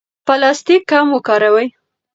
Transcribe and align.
پلاستیک 0.27 0.81
کم 0.91 1.07
وکاروئ. 1.15 1.67